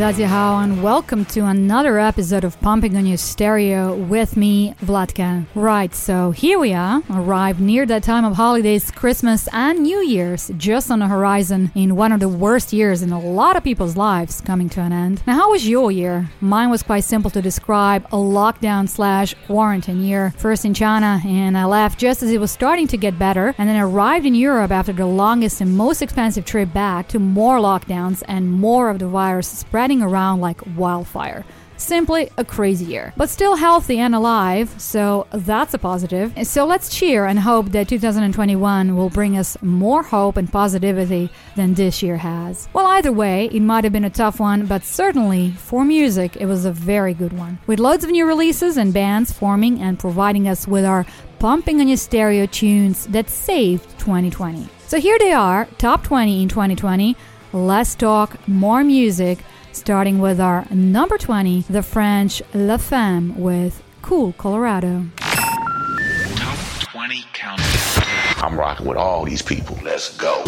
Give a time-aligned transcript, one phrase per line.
[0.00, 5.44] Daziehao and welcome to another episode of Pumping on Your Stereo with me, Vlatka.
[5.54, 10.50] Right, so here we are, arrived near that time of holidays, Christmas and New Year's,
[10.56, 13.94] just on the horizon in one of the worst years in a lot of people's
[13.94, 15.20] lives coming to an end.
[15.26, 16.30] Now, how was your year?
[16.40, 20.32] Mine was quite simple to describe, a lockdown slash quarantine year.
[20.38, 23.68] First in China, and I left just as it was starting to get better, and
[23.68, 28.22] then arrived in Europe after the longest and most expensive trip back to more lockdowns
[28.26, 31.44] and more of the virus spreading around like wildfire.
[31.80, 33.14] Simply a crazy year.
[33.16, 36.34] But still healthy and alive, so that's a positive.
[36.46, 41.72] So let's cheer and hope that 2021 will bring us more hope and positivity than
[41.72, 42.68] this year has.
[42.74, 46.44] Well, either way, it might have been a tough one, but certainly for music, it
[46.44, 47.58] was a very good one.
[47.66, 51.06] With loads of new releases and bands forming and providing us with our
[51.38, 54.68] pumping on your stereo tunes that saved 2020.
[54.86, 57.16] So here they are, top 20 in 2020.
[57.54, 59.38] Less talk, more music
[59.72, 65.06] starting with our number 20, the French La Femme with Cool Colorado.
[65.16, 68.04] Top 20 countdown.
[68.42, 69.78] I'm rocking with all these people.
[69.82, 70.42] Let's go.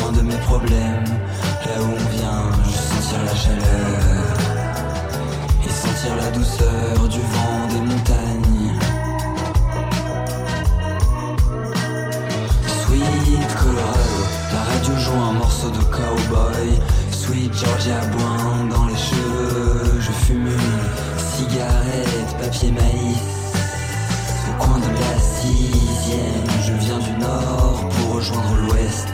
[0.00, 1.04] Loin de mes problèmes.
[1.66, 4.36] Là où on vient, je sentir la chaleur
[5.64, 8.72] et sentir la douceur du vent des montagnes.
[12.82, 14.18] Sweet Colorado,
[14.52, 16.80] la radio joue un morceau de cowboy.
[17.10, 23.37] Sweet Georgia Boin dans les cheveux, je fume une cigarette, papier maïs.
[26.68, 29.08] Je viens du nord pour rejoindre l'ouest.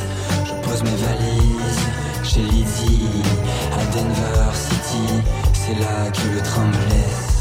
[0.45, 1.84] Je pose mes valises
[2.22, 3.22] chez Lizzie
[3.72, 5.23] à Denver City.
[5.53, 7.34] C'est là que le train me laisse.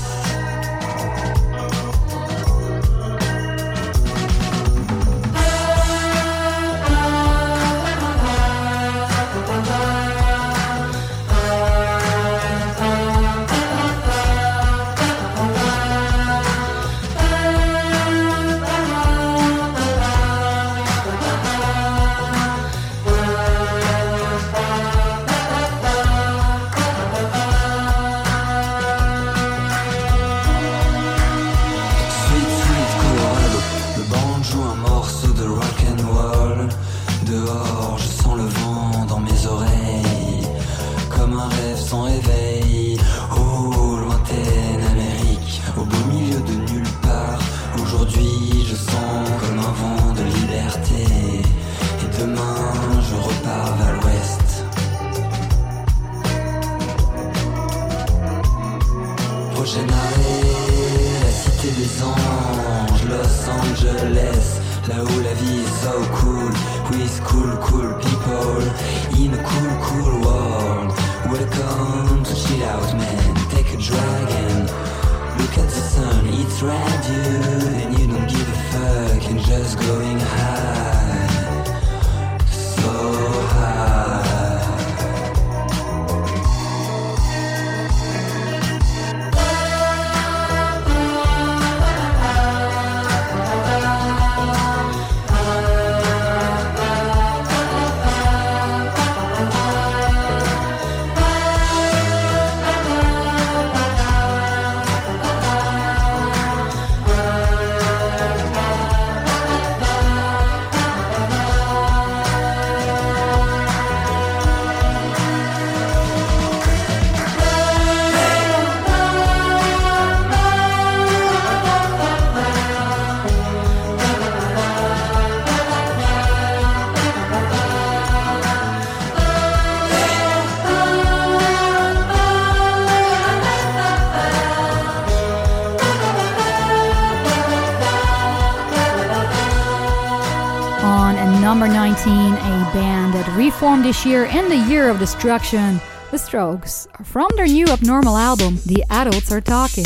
[143.63, 145.79] this year in the year of destruction,
[146.11, 149.85] The Strokes, from their new Abnormal album, The Adults Are Talking.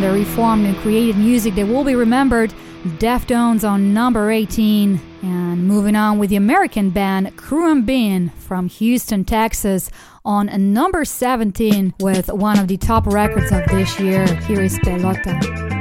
[0.00, 2.52] Band reformed and created music that will be remembered.
[2.98, 5.00] Deftones on number 18.
[5.22, 9.90] And moving on with the American band Khruangbin Bean from Houston, Texas
[10.24, 14.26] on number 17 with one of the top records of this year.
[14.44, 15.79] Here is Pelota.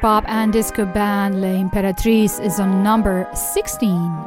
[0.00, 4.17] Pop and disco band L'Imperatrice is on number 16.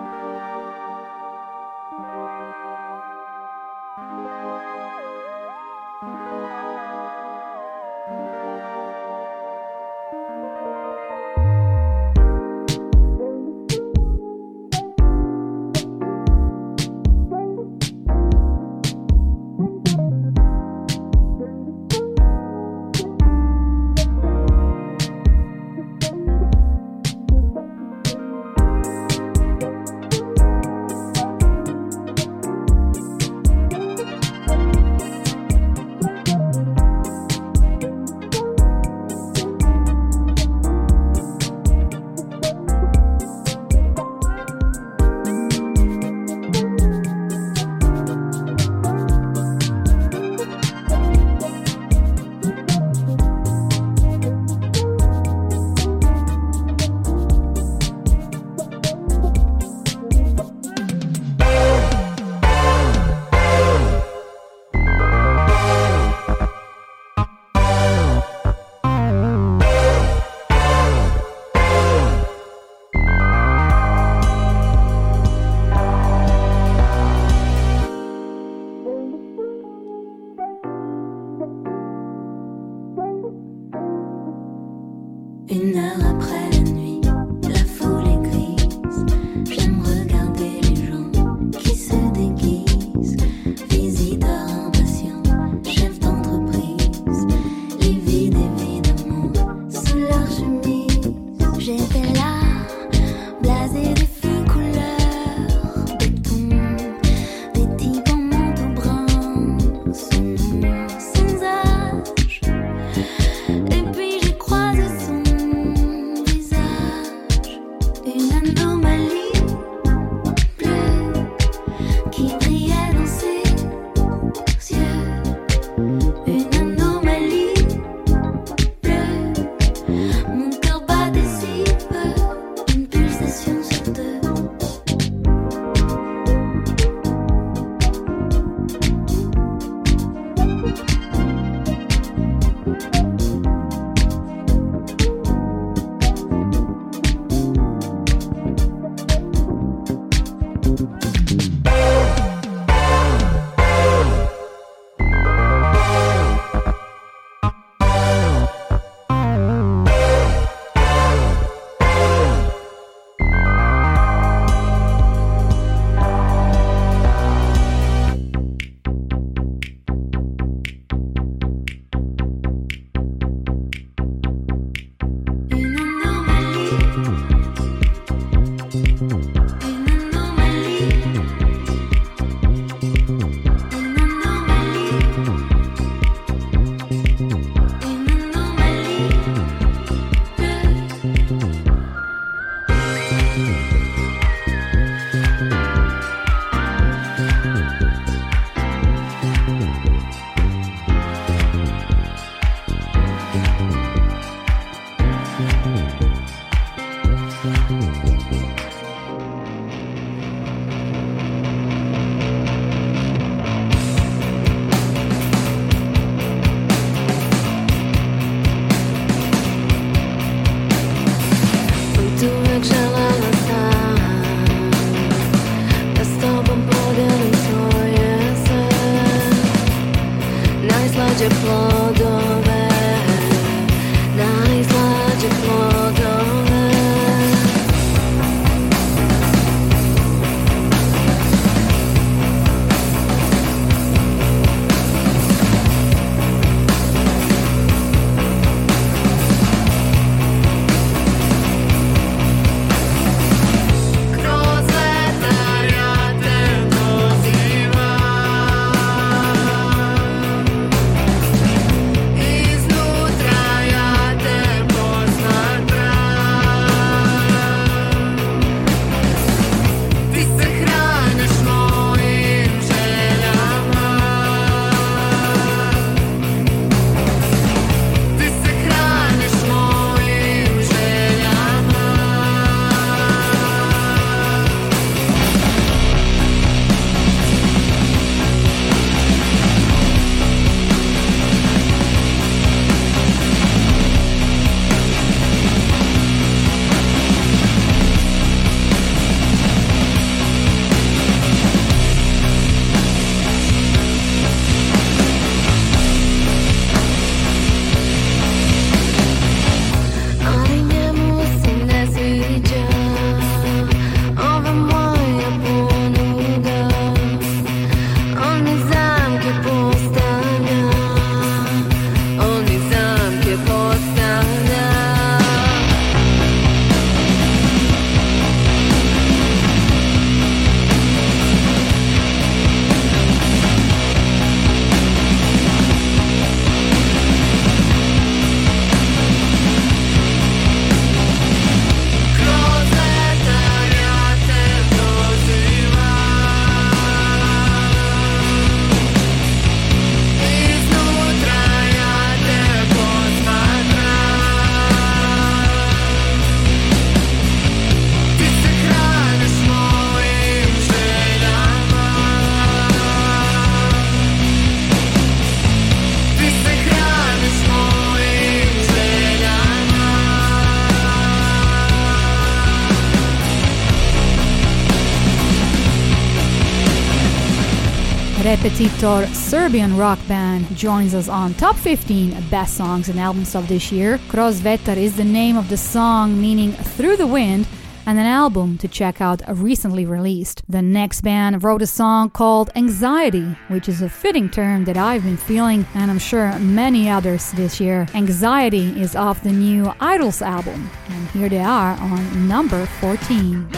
[378.24, 383.72] Repetitor Serbian rock band joins us on top 15 best songs and albums of this
[383.72, 383.98] year.
[384.10, 387.48] Krozvetar is the name of the song meaning through the wind
[387.88, 390.44] and an album to check out uh, recently released.
[390.48, 395.04] The next band wrote a song called Anxiety, which is a fitting term that I've
[395.04, 397.88] been feeling and I'm sure many others this year.
[397.96, 403.50] Anxiety is off the new IDLES album, and here they are on number 14.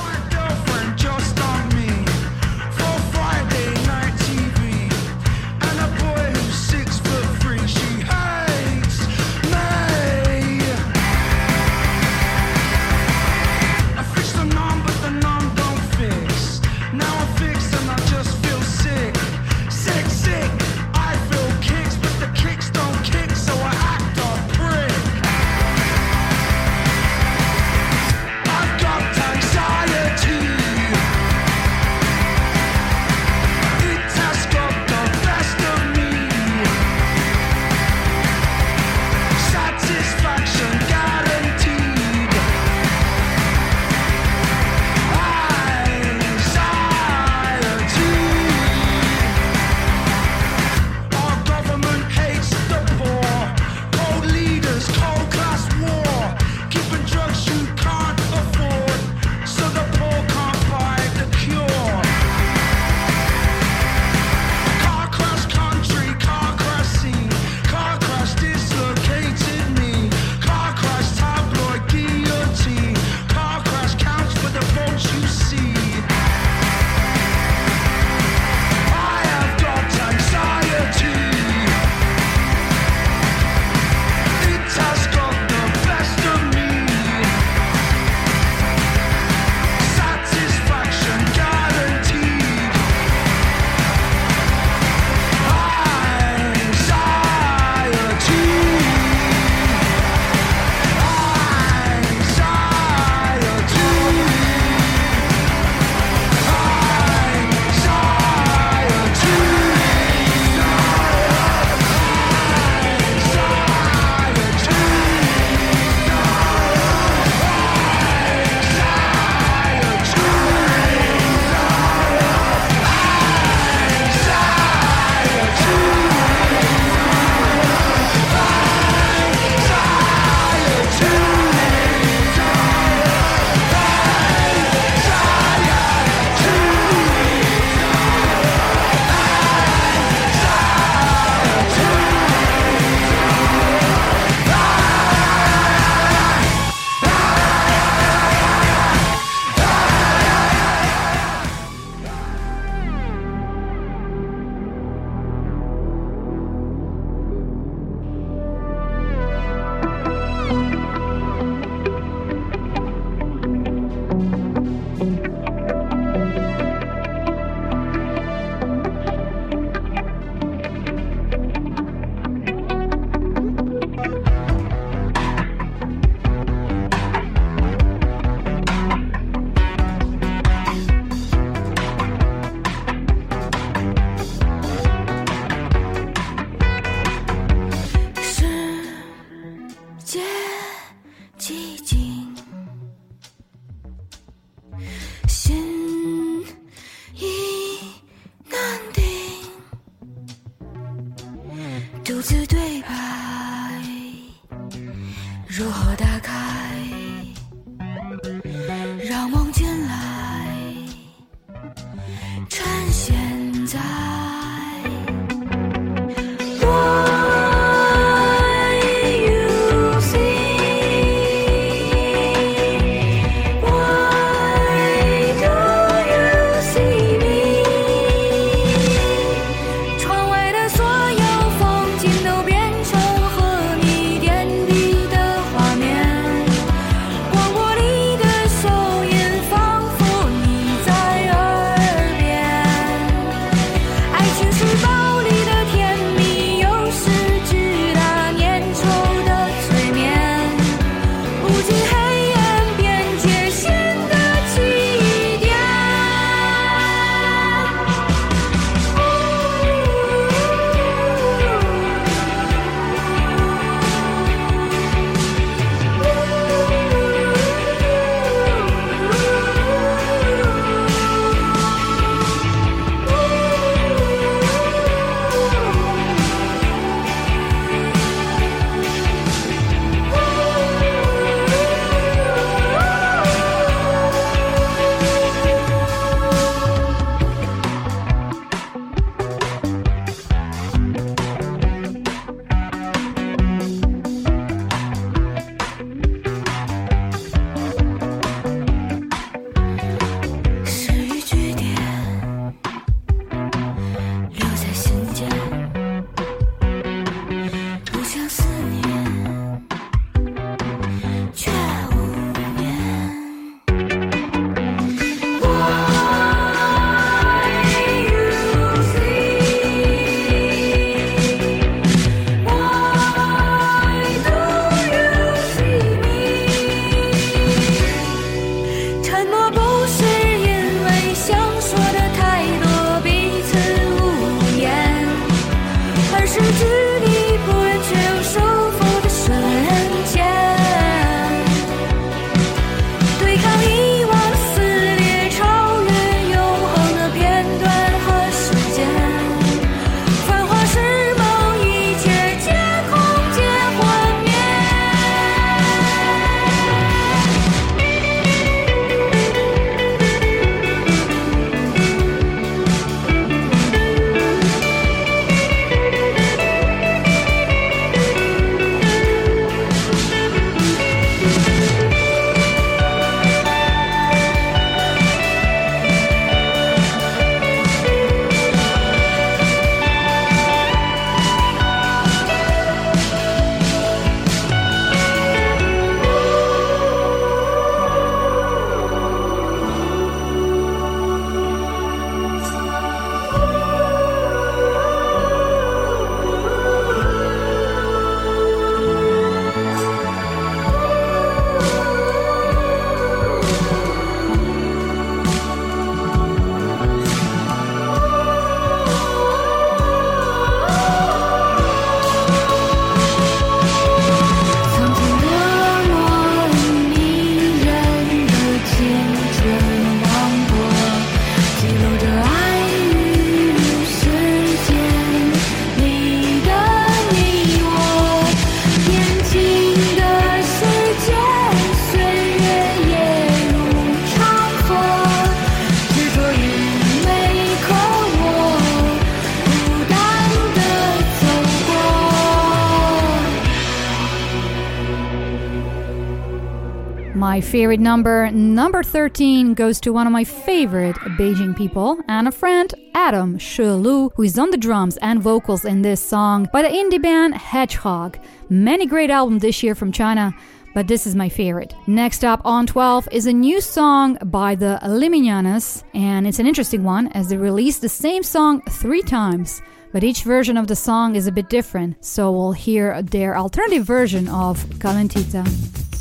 [447.54, 452.74] Favorite number, number 13, goes to one of my favorite Beijing people and a friend,
[452.96, 456.68] Atom Shi Lu, who is on the drums and vocals in this song by the
[456.68, 458.18] indie band Hedgehog.
[458.50, 460.36] Many great albums this year from China,
[460.74, 461.76] but this is my favorite.
[461.86, 466.84] Next up on 12 is a new song by the Limiñanas, and it's an interesting
[466.84, 469.62] one as they released the same song three times.
[469.92, 473.86] But each version of the song is a bit different, so we'll hear their alternative
[473.86, 475.93] version of Calentita.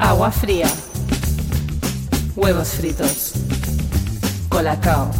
[0.00, 0.66] Agua fría.
[2.34, 3.32] Huevos fritos.
[4.48, 5.10] Colacao.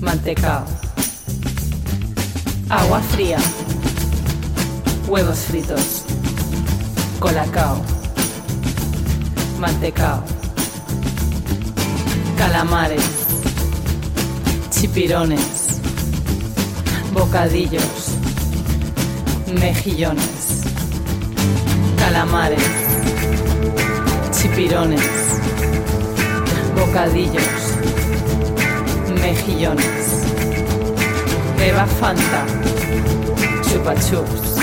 [0.00, 0.64] Mantecao.
[2.68, 3.38] Agua fría.
[5.06, 6.02] Huevos fritos.
[7.20, 7.80] Colacao.
[9.60, 10.24] Mantecao.
[12.36, 13.04] Calamares.
[14.70, 15.78] Chipirones.
[17.12, 18.08] Bocadillos.
[19.60, 20.64] Mejillones.
[21.96, 22.93] Calamares.
[24.36, 25.00] Chipirones.
[26.74, 27.62] Bocadillos.
[29.22, 30.24] Mejillones.
[31.56, 32.44] Beba Fanta.
[33.62, 34.53] Chupa chups.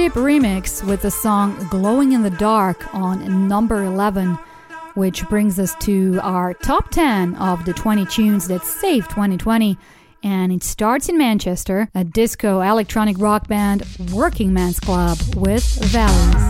[0.00, 4.38] Chip remix with the song Glowing in the Dark on number 11,
[4.94, 9.76] which brings us to our top 10 of the 20 tunes that saved 2020.
[10.22, 16.49] And it starts in Manchester, a disco electronic rock band, Working Men's Club, with Valleys.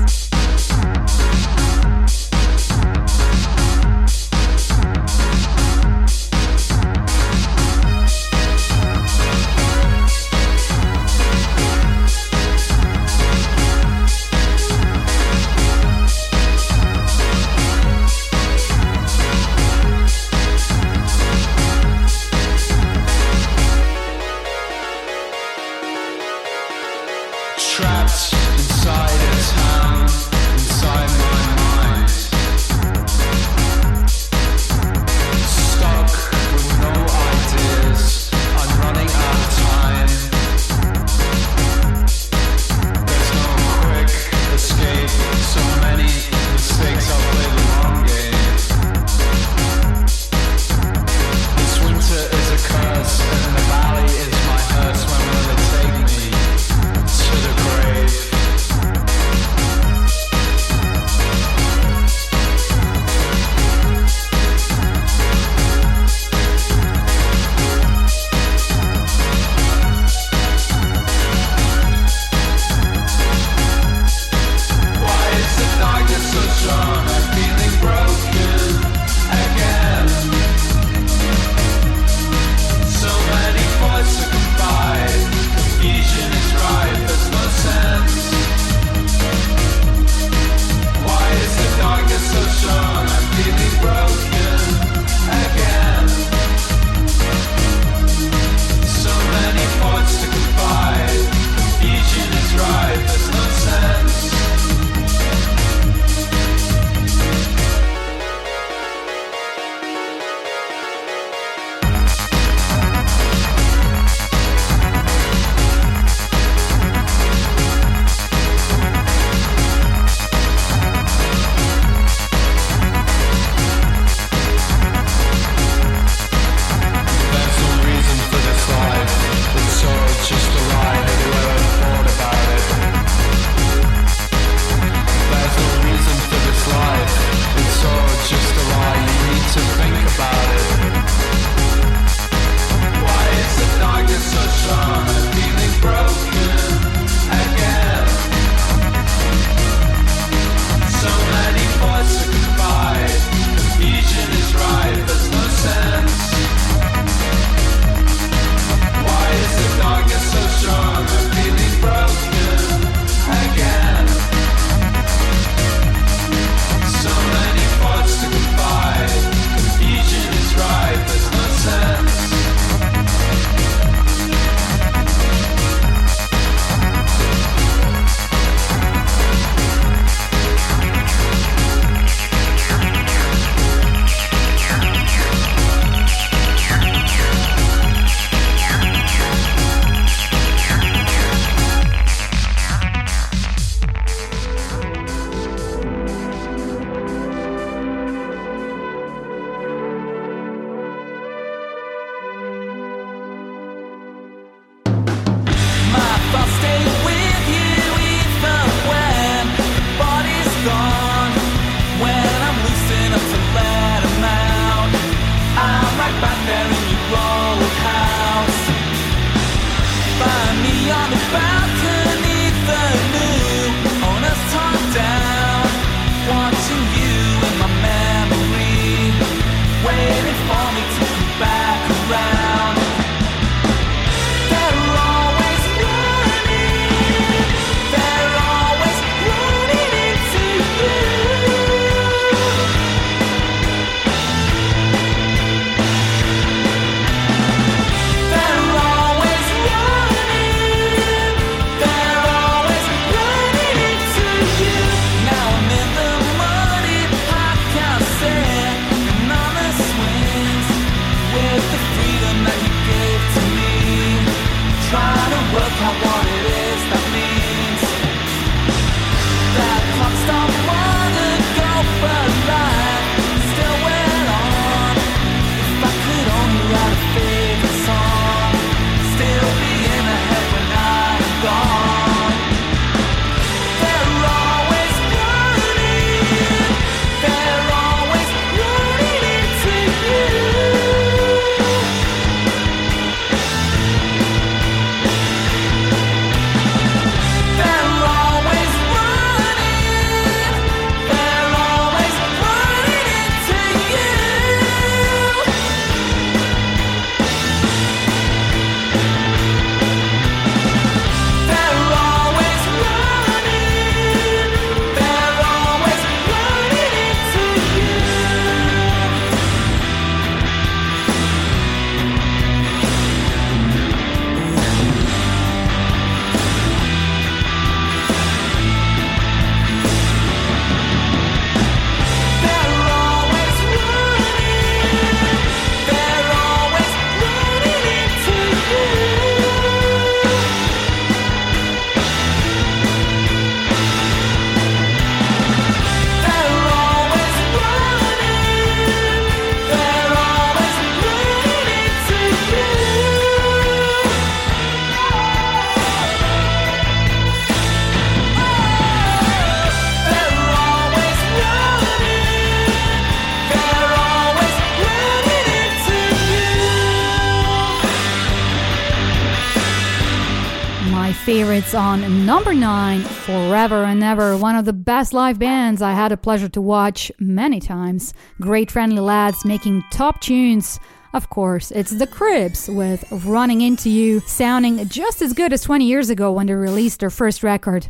[371.80, 376.16] On number nine, Forever and Ever, one of the best live bands I had a
[376.16, 378.12] pleasure to watch many times.
[378.38, 380.78] Great friendly lads making top tunes.
[381.14, 385.86] Of course, it's the Cribs with Running Into You, sounding just as good as 20
[385.86, 387.88] years ago when they released their first record.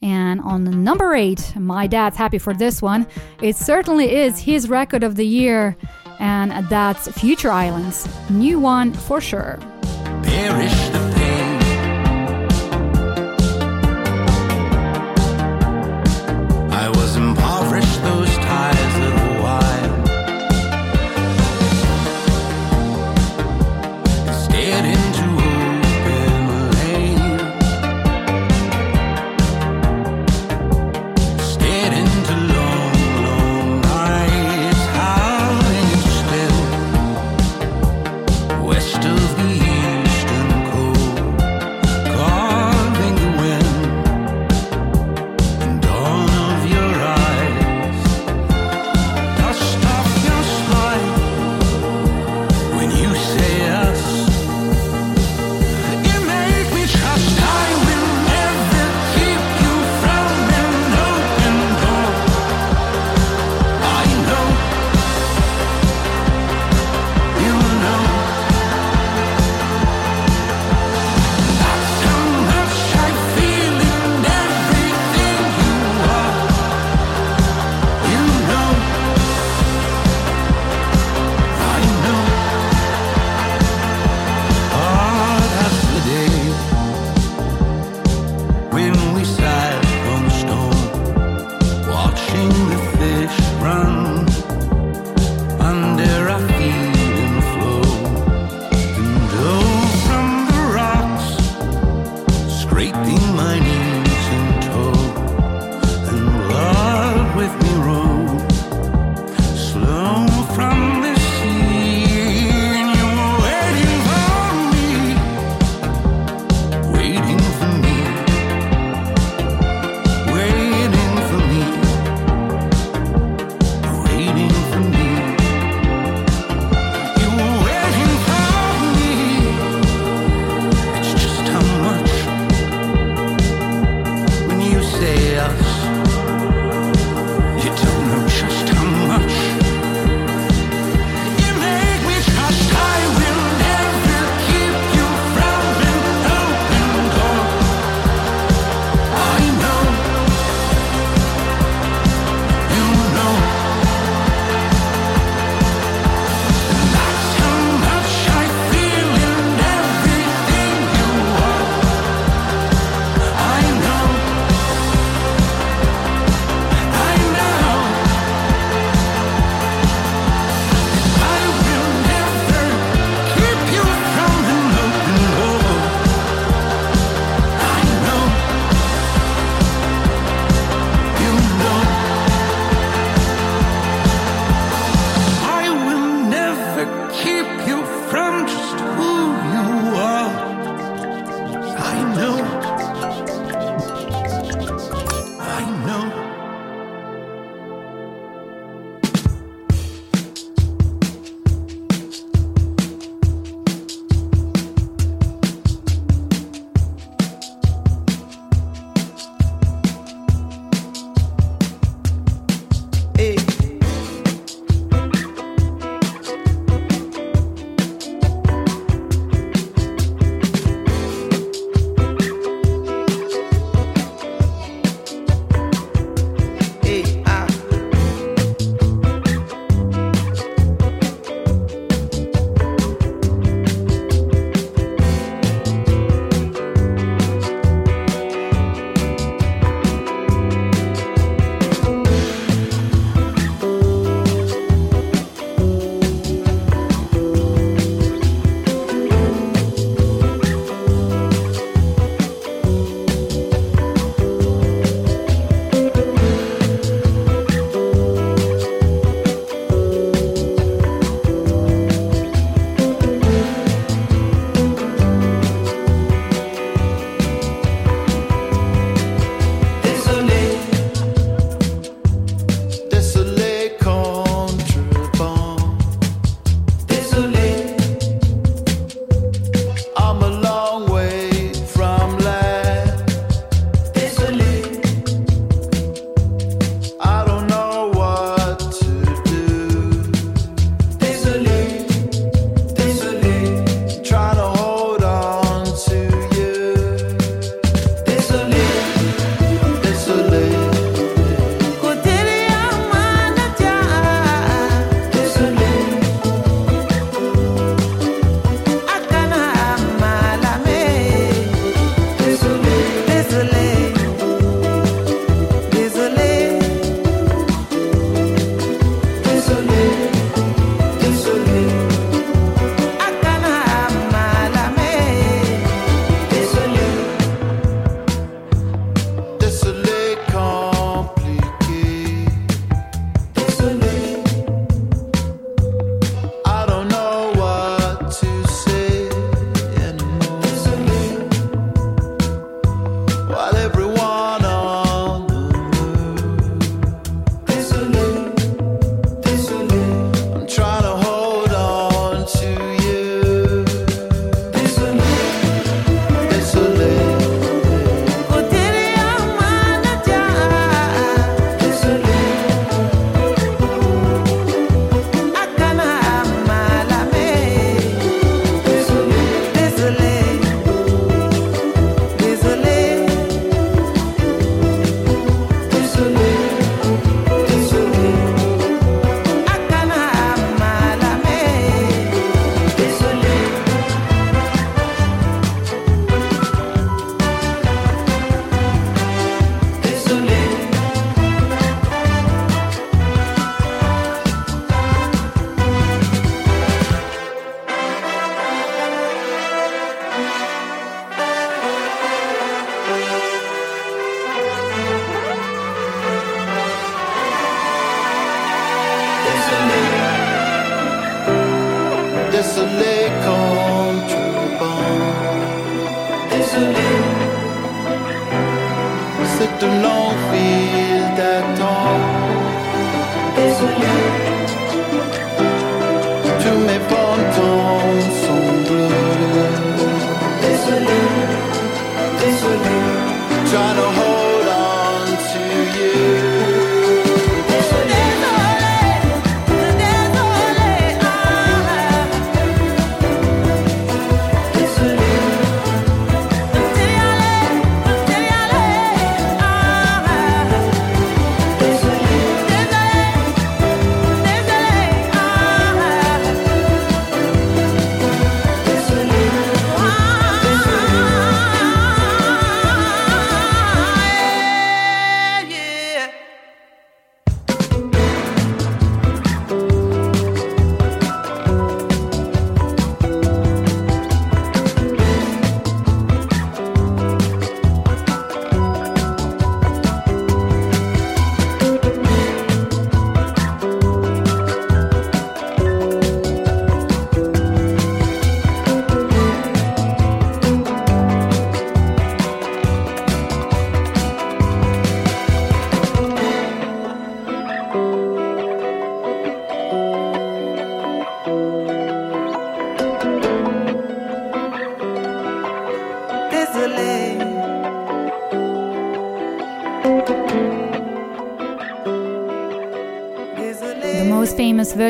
[0.00, 3.04] And on number eight, my dad's happy for this one.
[3.42, 5.76] It certainly is his record of the year,
[6.20, 8.08] and that's Future Islands.
[8.30, 9.58] New one for sure.
[10.22, 11.03] Perish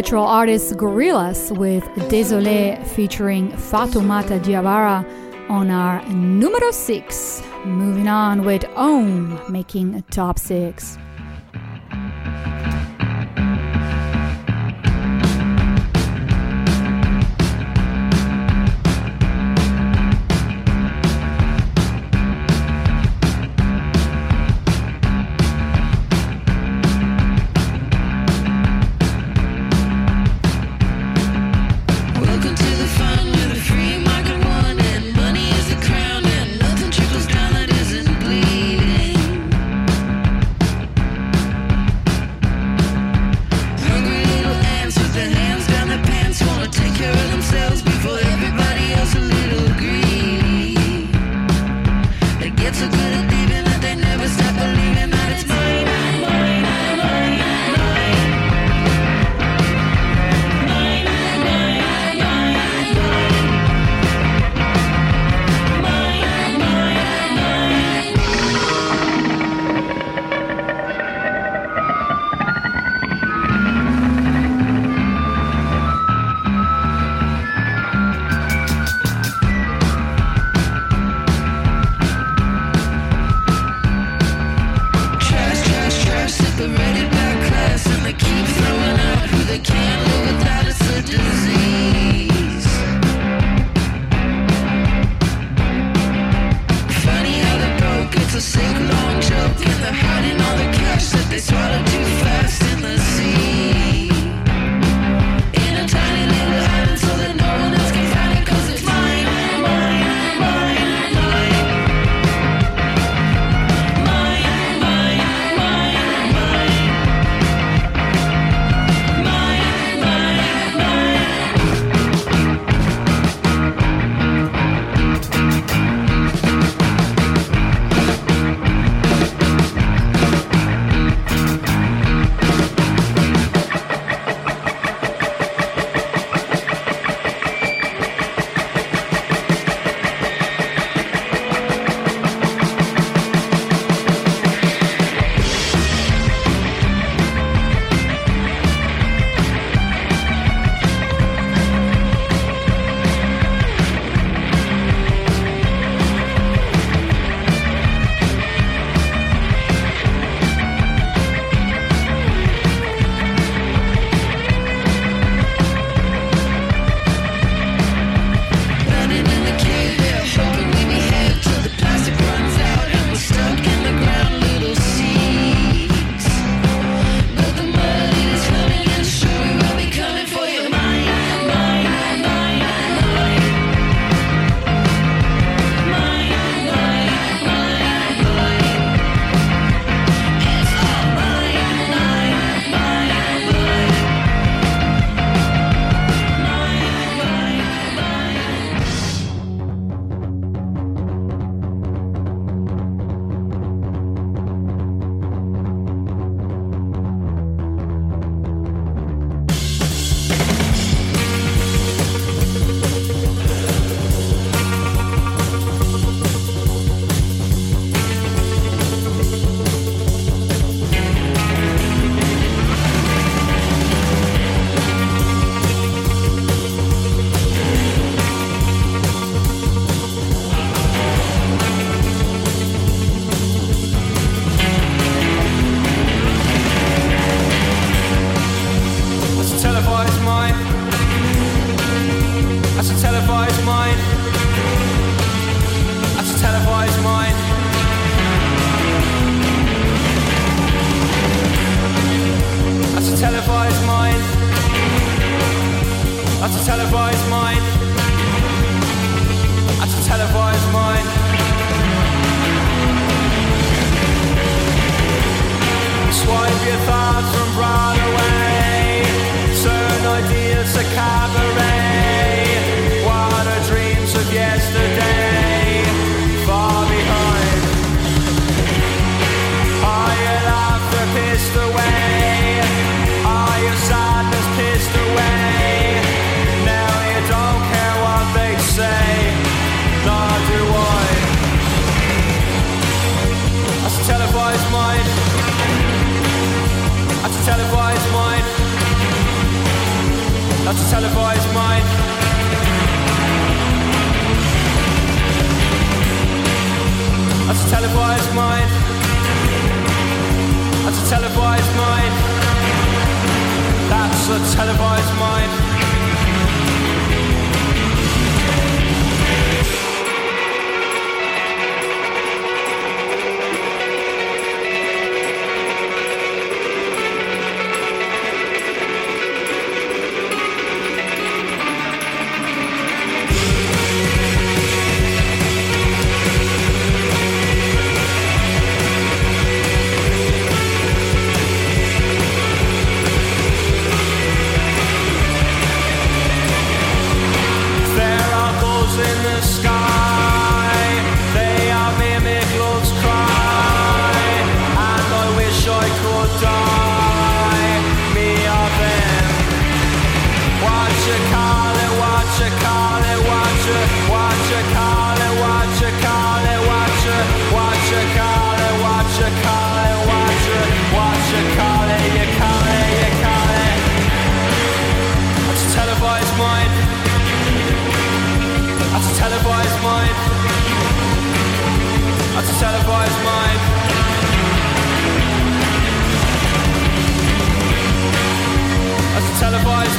[0.04, 5.02] virtual artist Gorillaz with Désolé featuring Fatoumata Diawara
[5.48, 7.42] on our numero 6.
[7.64, 10.98] Moving on with Ohm making a top 6.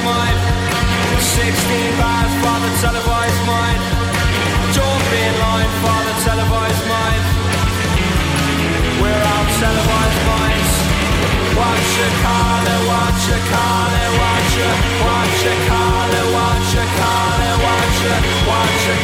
[0.05, 0.37] Mind.
[1.17, 3.81] 16 bars for the televised mind.
[4.71, 7.23] Jump in line for the televised mind.
[9.01, 10.73] We're all televised minds.
[11.57, 12.11] Watch your
[12.65, 14.75] it, watch your it, watch your,
[15.07, 18.99] watch your it, watch your it, watch your, watch your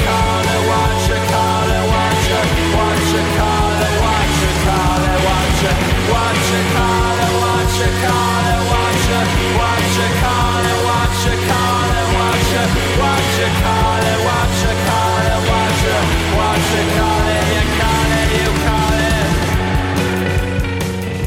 [0.46, 2.46] it, watch your it, watch your,
[2.76, 4.52] watch your it, watch your
[5.02, 5.76] it, watch your,
[6.12, 9.26] watch your it, watch your it, watch your,
[9.58, 10.61] watch your call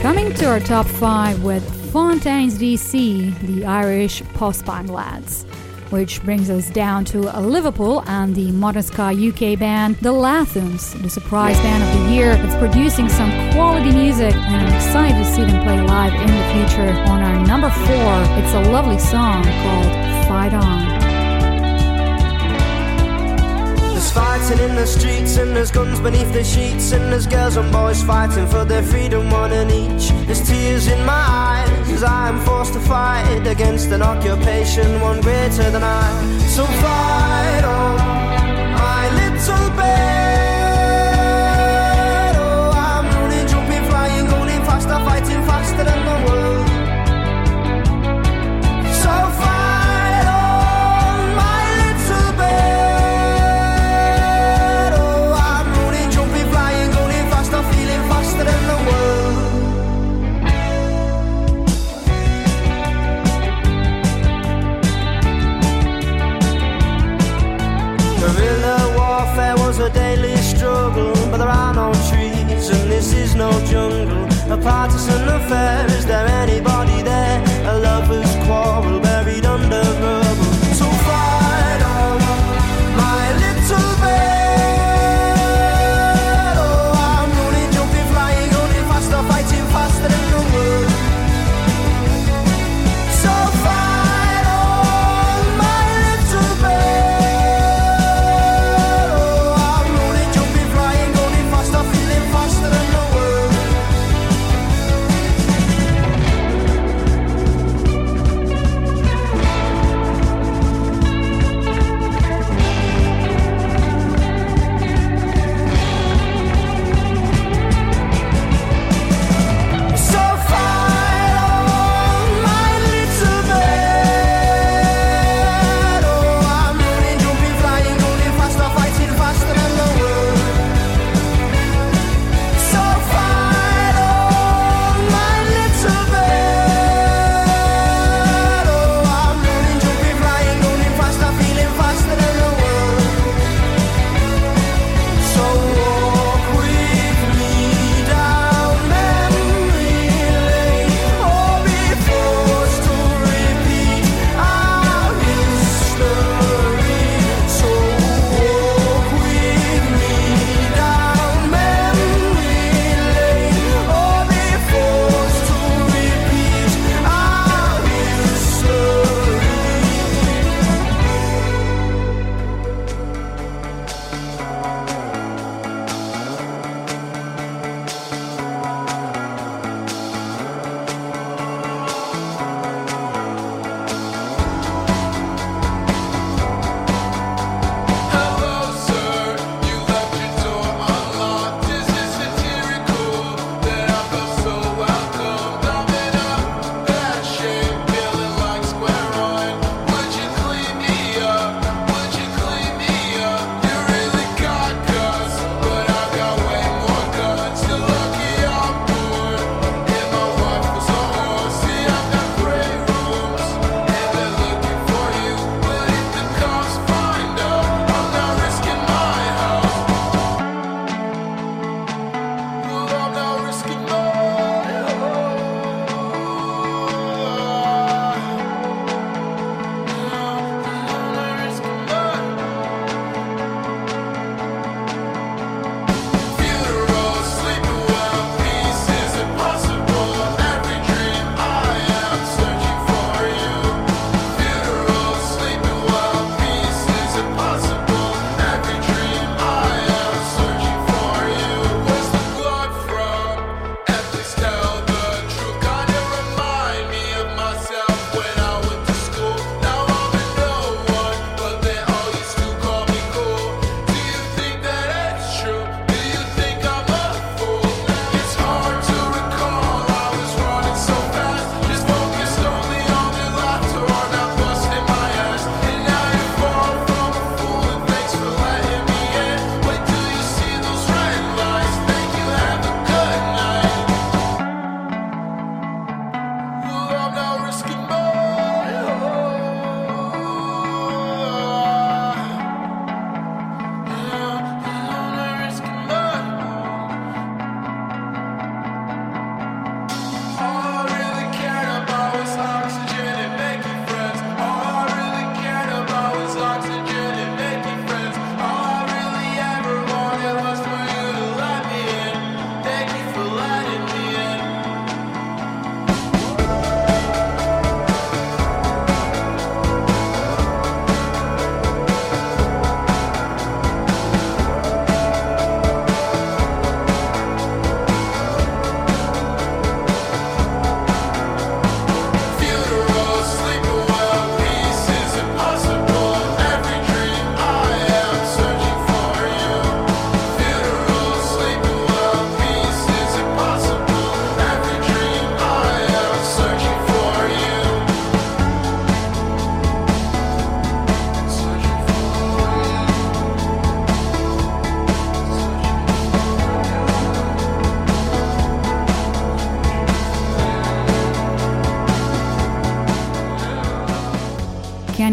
[0.00, 5.44] Coming to our top five with Fontaines DC, the Irish post-punk lads.
[5.90, 11.10] Which brings us down to Liverpool and the Modern Sky UK band The Lathums, the
[11.10, 15.42] surprise band of the year that's producing some quality music and I'm excited to see
[15.42, 16.92] them play live in the future.
[17.10, 20.93] On our number four, it's a lovely song called Fight On.
[24.44, 28.02] Fighting in the streets and there's guns beneath the sheets and there's girls and boys
[28.02, 30.10] fighting for their freedom, one and each.
[30.26, 35.20] There's tears in my eyes as I am forced to fight against an occupation one
[35.22, 36.38] greater than I.
[36.48, 38.63] So fight on,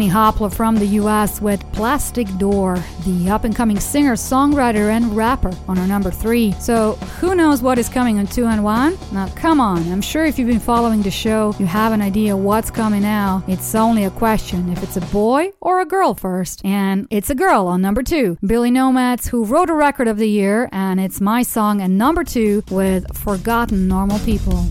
[0.02, 5.16] Kenny Hoopla from the US with Plastic Door, the up and coming singer, songwriter, and
[5.16, 6.50] rapper on our number three.
[6.58, 8.98] So, who knows what is coming on 2 and 1?
[9.12, 12.36] Now, come on, I'm sure if you've been following the show, you have an idea
[12.36, 13.44] what's coming now.
[13.46, 16.64] It's only a question if it's a boy or a girl first.
[16.64, 20.28] And it's a girl on number two, Billy Nomates, who wrote a record of the
[20.28, 24.66] year, and it's my song and number two with Forgotten Normal People.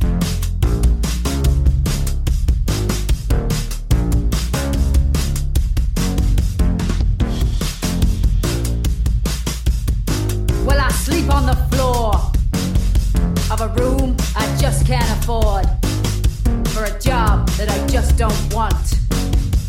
[15.32, 15.66] Afford
[16.70, 18.74] for a job that I just don't want.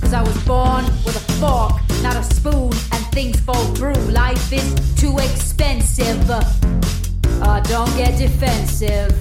[0.00, 4.02] Cause I was born with a fork, not a spoon, and things fall through.
[4.10, 6.18] Life is too expensive.
[6.30, 9.12] Uh, don't get defensive.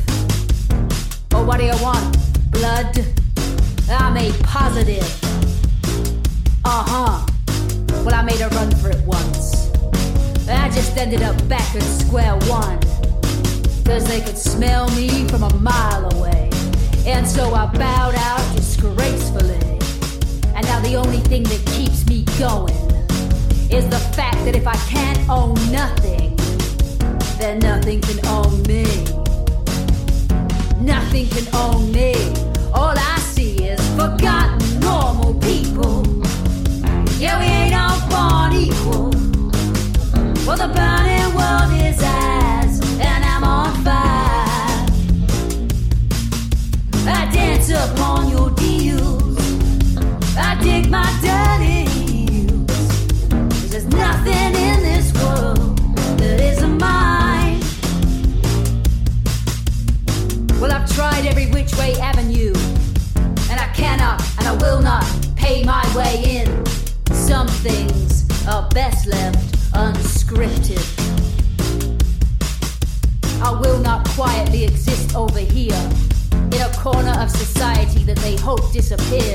[1.33, 2.17] Oh, what do you want?
[2.51, 3.05] Blood?
[3.89, 5.09] I'm a positive.
[6.65, 7.27] Uh huh.
[8.03, 9.69] Well, I made a run for it once.
[10.47, 12.79] I just ended up back at square one.
[13.85, 16.49] Cause they could smell me from a mile away.
[17.05, 19.59] And so I bowed out disgracefully.
[20.55, 22.75] And now the only thing that keeps me going
[23.71, 26.35] is the fact that if I can't own nothing,
[27.37, 28.85] then nothing can own me.
[30.79, 32.13] Nothing can own me.
[32.73, 36.03] All I see is forgotten normal people.
[37.17, 39.09] Yeah, we ain't all born equal.
[40.45, 42.20] Well, the burning world is ours,
[47.69, 49.37] upon your deals.
[50.35, 51.70] I dig my dirty
[78.89, 79.30] they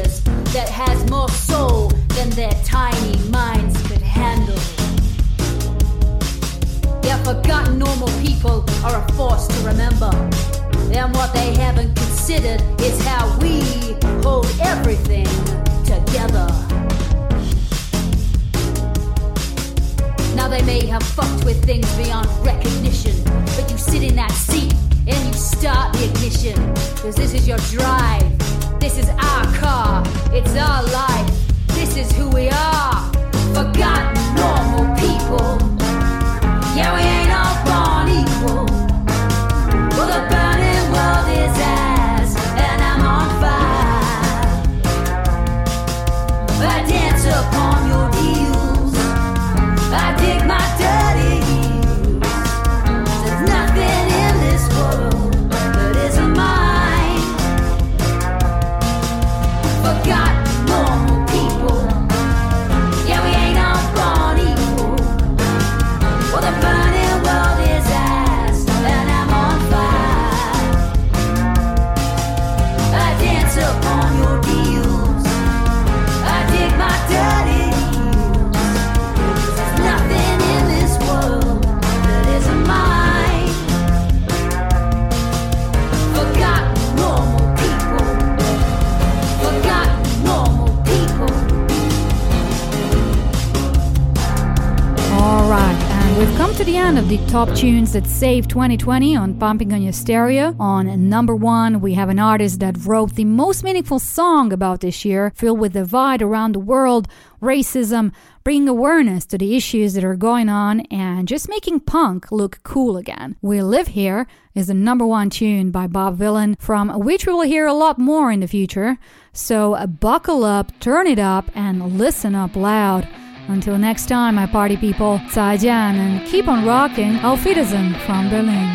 [97.37, 100.57] top tunes that saved 2020 on Pumping on Your Stereo.
[100.59, 105.05] On number one, we have an artist that wrote the most meaningful song about this
[105.05, 107.09] year, filled with divide around the world,
[107.43, 108.11] racism,
[108.43, 112.97] bringing awareness to the issues that are going on, and just making punk look cool
[112.97, 113.37] again.
[113.43, 117.43] We Live Here is the number one tune by Bob Vylan, from which we will
[117.43, 118.97] hear a lot more in the future.
[119.35, 123.07] So buckle up, turn it up, and listen up loud.
[123.49, 127.17] Until next time, my party people, 再见 and keep on rocking.
[127.25, 128.71] Auf Wiedersehen from Berlin.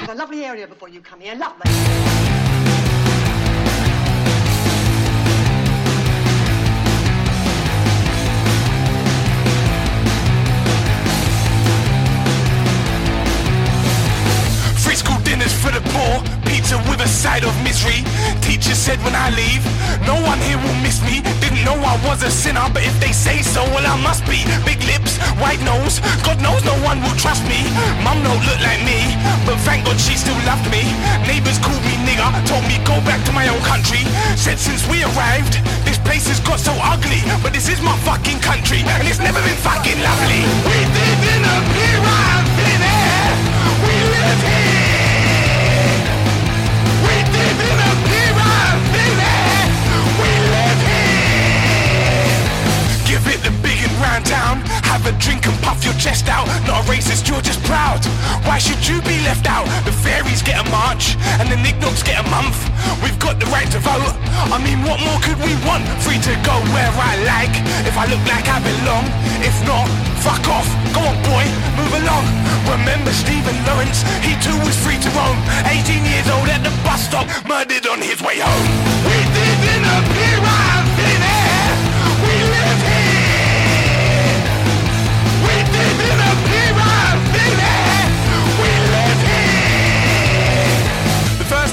[0.00, 2.47] It's a lovely area before you come here, lovely.
[15.52, 16.14] For the poor,
[16.44, 18.04] pizza with a side of misery.
[18.40, 19.62] Teacher said when I leave,
[20.04, 21.22] no one here will miss me.
[21.40, 24.44] Didn't know I was a sinner, but if they say so, well I must be.
[24.64, 27.64] Big lips, white nose, God knows no one will trust me.
[28.04, 29.14] Mum don't look like me,
[29.46, 30.82] but thank God she still loved me.
[31.24, 32.28] Neighbors called me nigger.
[32.44, 34.02] told me go back to my own country.
[34.36, 37.22] Said since we arrived, this place has got so ugly.
[37.42, 40.42] But this is my fucking country, and it's never been fucking lovely.
[40.66, 42.38] We live in a pyramid.
[43.84, 44.77] We live here.
[54.18, 54.56] Round town.
[54.84, 56.46] Have a drink and puff your chest out.
[56.66, 58.04] Not a racist, you're just proud.
[58.46, 59.66] Why should you be left out?
[59.84, 62.56] The fairies get a march and the knickknacks get a month.
[63.02, 64.14] We've got the right to vote.
[64.50, 65.84] I mean, what more could we want?
[66.02, 67.54] Free to go where I like.
[67.86, 69.04] If I look like I belong.
[69.44, 69.86] If not,
[70.24, 70.68] fuck off.
[70.94, 71.44] Go on, boy,
[71.78, 72.24] move along.
[72.66, 74.02] Remember Stephen Lawrence?
[74.24, 75.38] He too was free to roam.
[75.68, 78.68] 18 years old at the bus stop, murdered on his way home.
[79.06, 79.98] We live in a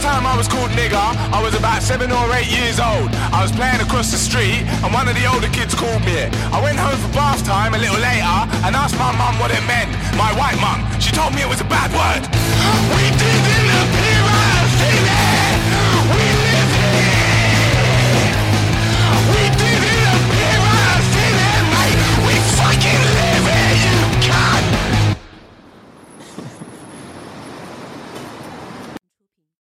[0.05, 3.09] time I was called nigger, I was about seven or eight years old.
[3.33, 6.13] I was playing across the street, and one of the older kids called me.
[6.23, 6.29] it.
[6.53, 9.63] I went home for bath time a little later and asked my mum what it
[9.65, 9.89] meant.
[10.13, 10.85] My white mum.
[11.01, 12.21] She told me it was a bad word.